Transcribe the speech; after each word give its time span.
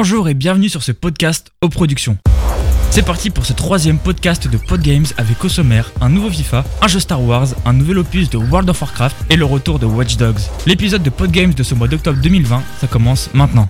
Bonjour 0.00 0.28
et 0.28 0.34
bienvenue 0.34 0.68
sur 0.68 0.84
ce 0.84 0.92
podcast 0.92 1.50
aux 1.60 1.68
productions. 1.68 2.18
C'est 2.92 3.04
parti 3.04 3.30
pour 3.30 3.44
ce 3.44 3.52
troisième 3.52 3.98
podcast 3.98 4.46
de 4.46 4.56
Podgames 4.56 5.06
avec 5.16 5.44
au 5.44 5.48
sommaire 5.48 5.90
un 6.00 6.08
nouveau 6.08 6.30
FIFA, 6.30 6.64
un 6.80 6.86
jeu 6.86 7.00
Star 7.00 7.20
Wars, 7.20 7.48
un 7.64 7.72
nouvel 7.72 7.98
opus 7.98 8.30
de 8.30 8.38
World 8.38 8.70
of 8.70 8.80
Warcraft 8.80 9.16
et 9.28 9.34
le 9.34 9.44
retour 9.44 9.80
de 9.80 9.86
Watch 9.86 10.16
Dogs. 10.16 10.38
L'épisode 10.66 11.02
de 11.02 11.10
Podgames 11.10 11.52
de 11.52 11.64
ce 11.64 11.74
mois 11.74 11.88
d'octobre 11.88 12.20
2020, 12.22 12.62
ça 12.80 12.86
commence 12.86 13.28
maintenant. 13.34 13.68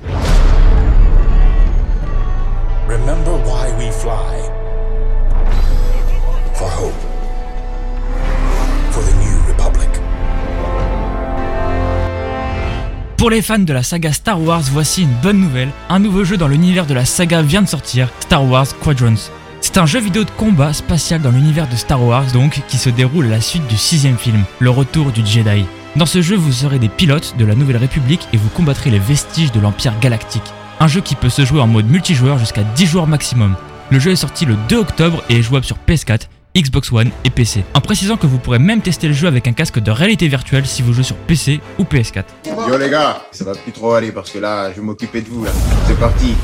Pour 13.18 13.30
les 13.30 13.42
fans 13.42 13.58
de 13.58 13.72
la 13.72 13.82
saga 13.82 14.12
Star 14.12 14.40
Wars, 14.40 14.62
voici 14.70 15.02
une 15.02 15.16
bonne 15.20 15.40
nouvelle. 15.40 15.70
Un 15.88 15.98
nouveau 15.98 16.22
jeu 16.22 16.36
dans 16.36 16.46
l'univers 16.46 16.86
de 16.86 16.94
la 16.94 17.04
saga 17.04 17.42
vient 17.42 17.62
de 17.62 17.66
sortir, 17.66 18.08
Star 18.20 18.48
Wars 18.48 18.68
Quadrants. 18.78 19.32
C'est 19.60 19.76
un 19.76 19.86
jeu 19.86 19.98
vidéo 19.98 20.22
de 20.22 20.30
combat 20.30 20.72
spatial 20.72 21.20
dans 21.20 21.32
l'univers 21.32 21.68
de 21.68 21.74
Star 21.74 22.00
Wars, 22.00 22.30
donc, 22.32 22.62
qui 22.68 22.78
se 22.78 22.90
déroule 22.90 23.26
à 23.26 23.30
la 23.30 23.40
suite 23.40 23.66
du 23.66 23.76
sixième 23.76 24.16
film, 24.16 24.44
Le 24.60 24.70
Retour 24.70 25.10
du 25.10 25.26
Jedi. 25.26 25.64
Dans 25.96 26.06
ce 26.06 26.22
jeu, 26.22 26.36
vous 26.36 26.52
serez 26.52 26.78
des 26.78 26.88
pilotes 26.88 27.34
de 27.36 27.44
la 27.44 27.56
Nouvelle 27.56 27.78
République 27.78 28.28
et 28.32 28.36
vous 28.36 28.50
combattrez 28.50 28.90
les 28.90 29.00
vestiges 29.00 29.50
de 29.50 29.58
l'Empire 29.58 29.98
Galactique. 29.98 30.52
Un 30.78 30.86
jeu 30.86 31.00
qui 31.00 31.16
peut 31.16 31.28
se 31.28 31.44
jouer 31.44 31.60
en 31.60 31.66
mode 31.66 31.90
multijoueur 31.90 32.38
jusqu'à 32.38 32.62
10 32.62 32.86
joueurs 32.86 33.08
maximum. 33.08 33.56
Le 33.90 33.98
jeu 33.98 34.12
est 34.12 34.16
sorti 34.16 34.44
le 34.44 34.54
2 34.68 34.76
octobre 34.76 35.24
et 35.28 35.38
est 35.38 35.42
jouable 35.42 35.66
sur 35.66 35.78
PS4, 35.88 36.28
Xbox 36.56 36.90
One 36.92 37.10
et 37.24 37.30
PC. 37.30 37.64
En 37.74 37.80
précisant 37.80 38.16
que 38.16 38.26
vous 38.26 38.38
pourrez 38.38 38.58
même 38.58 38.80
tester 38.80 39.08
le 39.08 39.14
jeu 39.14 39.28
avec 39.28 39.46
un 39.46 39.52
casque 39.52 39.78
de 39.78 39.90
réalité 39.90 40.28
virtuelle 40.28 40.66
si 40.66 40.82
vous 40.82 40.92
jouez 40.92 41.04
sur 41.04 41.16
PC 41.16 41.60
ou 41.78 41.84
PS4. 41.84 42.24
Yo 42.68 42.76
les 42.78 42.90
gars, 42.90 43.22
ça 43.32 43.44
va 43.44 43.52
plus 43.54 43.72
trop 43.72 43.92
aller 43.92 44.12
parce 44.12 44.30
que 44.30 44.38
là, 44.38 44.70
je 44.70 44.76
vais 44.76 44.86
m'occuper 44.86 45.20
de 45.20 45.28
vous 45.28 45.44
là. 45.44 45.50
C'est 45.86 45.98
parti. 45.98 46.34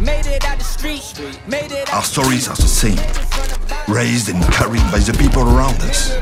Made 0.00 0.26
it 0.26 0.44
out 0.44 0.58
the 0.58 0.62
street, 0.62 1.02
made 1.48 1.70
it 1.70 1.92
Our 1.94 2.04
stories 2.04 2.48
are 2.48 2.56
the 2.56 2.66
same, 2.66 2.98
raised 3.88 4.28
and 4.28 4.42
carried 4.52 4.84
by 4.92 5.00
the 5.00 5.16
people 5.16 5.42
around 5.42 5.76
us. 5.88 6.12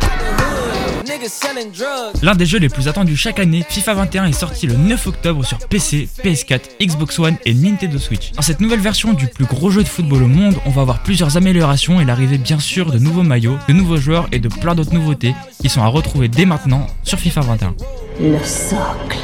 L'un 2.23 2.35
des 2.35 2.47
jeux 2.47 2.59
les 2.59 2.69
plus 2.69 2.89
attendus 2.89 3.17
chaque 3.17 3.39
année, 3.39 3.65
FIFA 3.69 3.95
21 3.95 4.27
est 4.27 4.33
sorti 4.33 4.67
le 4.67 4.75
9 4.75 5.07
octobre 5.07 5.45
sur 5.45 5.59
PC, 5.59 6.09
PS4, 6.23 6.61
Xbox 6.81 7.19
One 7.19 7.37
et 7.45 7.53
Nintendo 7.53 7.99
Switch. 7.99 8.33
Dans 8.33 8.43
cette 8.43 8.61
nouvelle 8.61 8.81
version 8.81 9.13
du 9.13 9.27
plus 9.27 9.45
gros 9.45 9.71
jeu 9.71 9.83
de 9.83 9.89
football 9.89 10.23
au 10.23 10.29
monde, 10.29 10.55
on 10.65 10.71
va 10.71 10.83
avoir 10.83 11.03
plusieurs 11.03 11.37
améliorations 11.37 12.01
et 12.01 12.05
l'arrivée 12.05 12.39
bien 12.39 12.59
sûr 12.59 12.91
de 12.91 12.99
nouveaux 12.99 13.23
maillots, 13.23 13.59
de 13.69 13.75
nouveaux 13.75 13.99
joueurs 13.99 14.29
et 14.33 14.39
de 14.39 14.49
plein 14.49 14.75
d'autres 14.75 14.95
nouveautés 14.95 15.35
qui 15.61 15.69
sont 15.69 15.83
à 15.83 15.87
retrouver 15.89 16.29
dès 16.29 16.47
maintenant 16.47 16.87
sur 17.03 17.19
FIFA 17.19 17.43
21. 17.43 17.75
le 18.21 18.39
socle 18.39 19.19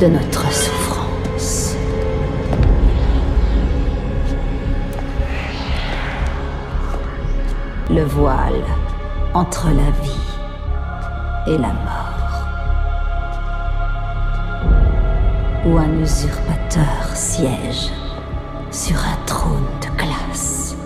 de 0.00 0.06
notre 0.06 0.52
souffrance. 0.52 1.74
Le 7.90 8.04
voile 8.04 8.64
entre 9.34 9.66
la 9.66 9.90
vie 10.02 10.33
et 11.46 11.58
la 11.58 11.72
mort. 11.72 12.48
Où 15.66 15.78
un 15.78 16.00
usurpateur 16.00 17.14
siège 17.14 17.90
sur 18.70 18.96
un 18.96 19.26
trône 19.26 19.66
de 19.80 19.96
glace. 19.96 20.76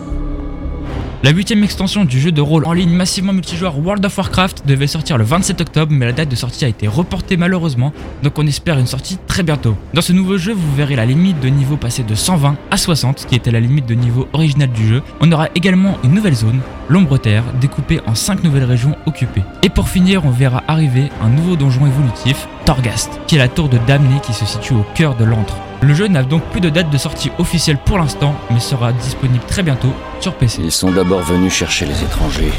La 1.24 1.32
huitième 1.32 1.64
extension 1.64 2.04
du 2.04 2.20
jeu 2.20 2.30
de 2.30 2.40
rôle 2.40 2.64
en 2.64 2.72
ligne 2.72 2.92
massivement 2.92 3.32
multijoueur 3.32 3.76
World 3.76 4.06
of 4.06 4.16
Warcraft 4.16 4.62
devait 4.68 4.86
sortir 4.86 5.18
le 5.18 5.24
27 5.24 5.60
octobre, 5.60 5.90
mais 5.92 6.06
la 6.06 6.12
date 6.12 6.28
de 6.28 6.36
sortie 6.36 6.64
a 6.64 6.68
été 6.68 6.86
reportée 6.86 7.36
malheureusement, 7.36 7.92
donc 8.22 8.38
on 8.38 8.46
espère 8.46 8.78
une 8.78 8.86
sortie 8.86 9.18
très 9.26 9.42
bientôt. 9.42 9.74
Dans 9.94 10.00
ce 10.00 10.12
nouveau 10.12 10.38
jeu, 10.38 10.52
vous 10.52 10.76
verrez 10.76 10.94
la 10.94 11.06
limite 11.06 11.40
de 11.40 11.48
niveau 11.48 11.76
passer 11.76 12.04
de 12.04 12.14
120 12.14 12.56
à 12.70 12.76
60, 12.76 13.26
qui 13.28 13.34
était 13.34 13.50
la 13.50 13.58
limite 13.58 13.86
de 13.86 13.94
niveau 13.94 14.28
original 14.32 14.70
du 14.70 14.86
jeu. 14.86 15.02
On 15.20 15.32
aura 15.32 15.48
également 15.56 15.98
une 16.04 16.14
nouvelle 16.14 16.36
zone, 16.36 16.60
l'Ombre 16.88 17.18
Terre, 17.18 17.42
découpée 17.60 17.98
en 18.06 18.14
5 18.14 18.44
nouvelles 18.44 18.62
régions 18.62 18.94
occupées. 19.06 19.42
Et 19.64 19.70
pour 19.70 19.88
finir, 19.88 20.24
on 20.24 20.30
verra 20.30 20.62
arriver 20.68 21.08
un 21.20 21.30
nouveau 21.30 21.56
donjon 21.56 21.84
évolutif, 21.84 22.46
Torghast, 22.64 23.18
qui 23.26 23.34
est 23.34 23.38
la 23.38 23.48
tour 23.48 23.68
de 23.68 23.78
Damnée 23.88 24.20
qui 24.22 24.32
se 24.32 24.46
situe 24.46 24.74
au 24.74 24.86
cœur 24.94 25.16
de 25.16 25.24
l'antre. 25.24 25.56
Le 25.80 25.94
jeu 25.94 26.08
n'a 26.08 26.24
donc 26.24 26.42
plus 26.50 26.60
de 26.60 26.70
date 26.70 26.90
de 26.90 26.98
sortie 26.98 27.30
officielle 27.38 27.78
pour 27.78 27.98
l'instant, 27.98 28.34
mais 28.50 28.58
sera 28.58 28.92
disponible 28.92 29.44
très 29.46 29.62
bientôt 29.62 29.92
sur 30.18 30.34
PC. 30.34 30.60
Ils 30.64 30.72
sont 30.72 30.90
d'abord 30.90 31.20
venus 31.20 31.52
chercher 31.52 31.86
les 31.86 32.02
étrangers, 32.02 32.52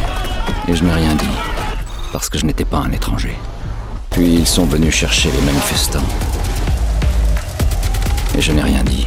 et 0.70 0.74
je 0.74 0.84
n'ai 0.86 0.94
rien 0.94 1.14
dit, 1.16 1.26
parce 2.14 2.30
que 2.30 2.38
je 2.38 2.46
n'étais 2.46 2.64
pas 2.64 2.78
un 2.78 2.92
étranger. 2.94 3.36
Puis 4.10 4.36
ils 4.36 4.48
sont 4.48 4.64
venus 4.64 4.96
chercher 4.96 5.30
les 5.32 5.42
manifestants, 5.42 6.00
et 8.38 8.42
je 8.42 8.54
n'ai 8.54 8.62
rien 8.62 8.84
dit, 8.86 9.06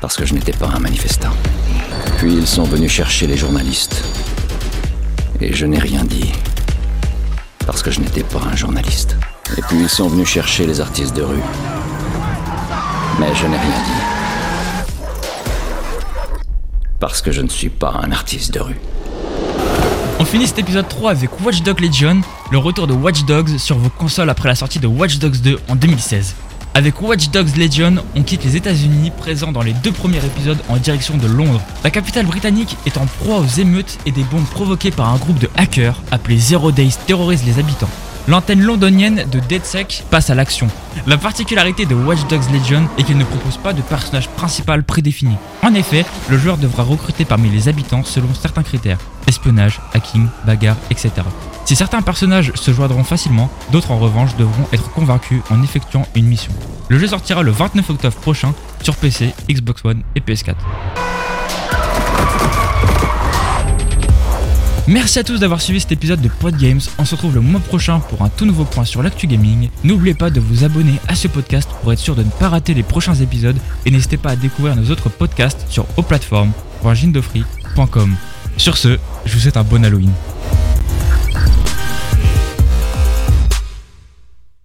parce 0.00 0.16
que 0.16 0.24
je 0.24 0.32
n'étais 0.32 0.52
pas 0.52 0.68
un 0.74 0.78
manifestant. 0.78 1.34
Puis 2.16 2.32
ils 2.32 2.46
sont 2.46 2.64
venus 2.64 2.90
chercher 2.90 3.26
les 3.26 3.36
journalistes, 3.36 4.02
et 5.42 5.52
je 5.52 5.66
n'ai 5.66 5.78
rien 5.78 6.04
dit, 6.04 6.32
parce 7.66 7.82
que 7.82 7.90
je 7.90 8.00
n'étais 8.00 8.24
pas 8.24 8.40
un 8.50 8.56
journaliste. 8.56 9.16
Et 9.58 9.62
puis 9.62 9.78
ils 9.78 9.88
sont 9.90 10.08
venus 10.08 10.28
chercher 10.28 10.66
les 10.66 10.80
artistes 10.80 11.14
de 11.14 11.22
rue, 11.22 11.42
mais 13.18 13.34
je 13.34 13.46
n'ai 13.46 13.56
rien 13.56 13.82
dit. 13.84 14.02
Parce 17.00 17.22
que 17.22 17.32
je 17.32 17.42
ne 17.42 17.48
suis 17.48 17.68
pas 17.68 18.00
un 18.02 18.12
artiste 18.12 18.52
de 18.54 18.60
rue. 18.60 18.80
On 20.20 20.24
finit 20.24 20.46
cet 20.46 20.58
épisode 20.58 20.88
3 20.88 21.12
avec 21.12 21.40
Watch 21.44 21.62
Dogs 21.62 21.80
Legion, 21.80 22.20
le 22.50 22.58
retour 22.58 22.86
de 22.86 22.92
Watch 22.92 23.24
Dogs 23.24 23.56
sur 23.58 23.78
vos 23.78 23.88
consoles 23.88 24.30
après 24.30 24.48
la 24.48 24.54
sortie 24.54 24.80
de 24.80 24.86
Watch 24.86 25.18
Dogs 25.18 25.40
2 25.40 25.58
en 25.68 25.76
2016. 25.76 26.34
Avec 26.74 27.00
Watch 27.00 27.30
Dogs 27.30 27.56
Legion, 27.56 27.96
on 28.14 28.22
quitte 28.22 28.44
les 28.44 28.56
États-Unis, 28.56 29.10
présents 29.10 29.52
dans 29.52 29.62
les 29.62 29.72
deux 29.72 29.92
premiers 29.92 30.24
épisodes 30.24 30.58
en 30.68 30.76
direction 30.76 31.16
de 31.16 31.26
Londres. 31.26 31.60
La 31.82 31.90
capitale 31.90 32.26
britannique 32.26 32.76
est 32.86 32.98
en 32.98 33.06
proie 33.06 33.38
aux 33.38 33.60
émeutes 33.60 33.98
et 34.06 34.12
des 34.12 34.24
bombes 34.24 34.46
provoquées 34.46 34.90
par 34.90 35.12
un 35.12 35.16
groupe 35.16 35.38
de 35.38 35.48
hackers 35.56 36.00
appelé 36.10 36.36
Zero 36.38 36.72
Days 36.72 36.94
terrorise 37.06 37.44
les 37.44 37.58
habitants. 37.58 37.90
L'antenne 38.28 38.60
londonienne 38.60 39.24
de 39.32 39.40
DeadSec 39.40 40.04
passe 40.10 40.28
à 40.28 40.34
l'action. 40.34 40.68
La 41.06 41.16
particularité 41.16 41.86
de 41.86 41.94
Watch 41.94 42.26
Dogs 42.28 42.52
Legion 42.52 42.86
est 42.98 43.04
qu'il 43.04 43.16
ne 43.16 43.24
propose 43.24 43.56
pas 43.56 43.72
de 43.72 43.80
personnage 43.80 44.28
principal 44.28 44.84
prédéfini. 44.84 45.34
En 45.62 45.72
effet, 45.72 46.04
le 46.28 46.36
joueur 46.36 46.58
devra 46.58 46.82
recruter 46.82 47.24
parmi 47.24 47.48
les 47.48 47.68
habitants 47.68 48.04
selon 48.04 48.28
certains 48.34 48.62
critères 48.62 48.98
espionnage, 49.26 49.80
hacking, 49.94 50.26
bagarre, 50.46 50.76
etc. 50.90 51.10
Si 51.64 51.74
certains 51.74 52.02
personnages 52.02 52.52
se 52.54 52.70
joindront 52.70 53.04
facilement, 53.04 53.50
d'autres 53.72 53.92
en 53.92 53.98
revanche 53.98 54.36
devront 54.36 54.66
être 54.72 54.90
convaincus 54.90 55.40
en 55.50 55.62
effectuant 55.62 56.06
une 56.14 56.26
mission. 56.26 56.52
Le 56.88 56.98
jeu 56.98 57.06
sortira 57.06 57.42
le 57.42 57.50
29 57.50 57.88
octobre 57.90 58.16
prochain 58.16 58.54
sur 58.82 58.94
PC, 58.96 59.32
Xbox 59.48 59.84
One 59.84 60.02
et 60.16 60.20
PS4. 60.20 60.54
Merci 64.88 65.18
à 65.18 65.22
tous 65.22 65.38
d'avoir 65.38 65.60
suivi 65.60 65.80
cet 65.80 65.92
épisode 65.92 66.22
de 66.22 66.30
Podgames. 66.30 66.80
On 66.98 67.04
se 67.04 67.14
retrouve 67.14 67.34
le 67.34 67.42
mois 67.42 67.60
prochain 67.60 68.00
pour 68.00 68.22
un 68.22 68.30
tout 68.30 68.46
nouveau 68.46 68.64
point 68.64 68.86
sur 68.86 69.02
l'actu 69.02 69.26
gaming. 69.26 69.68
N'oubliez 69.84 70.14
pas 70.14 70.30
de 70.30 70.40
vous 70.40 70.64
abonner 70.64 70.94
à 71.08 71.14
ce 71.14 71.28
podcast 71.28 71.68
pour 71.82 71.92
être 71.92 71.98
sûr 71.98 72.16
de 72.16 72.22
ne 72.22 72.30
pas 72.30 72.48
rater 72.48 72.72
les 72.72 72.82
prochains 72.82 73.16
épisodes 73.16 73.58
et 73.84 73.90
n'hésitez 73.90 74.16
pas 74.16 74.30
à 74.30 74.36
découvrir 74.36 74.76
nos 74.76 74.90
autres 74.90 75.10
podcasts 75.10 75.66
sur 75.68 75.84
plateformes.gindofree.com. 75.84 78.16
Sur 78.56 78.78
ce, 78.78 78.98
je 79.26 79.34
vous 79.34 79.40
souhaite 79.40 79.58
un 79.58 79.62
bon 79.62 79.84
Halloween. 79.84 80.12